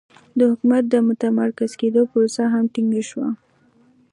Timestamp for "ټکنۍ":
2.73-3.01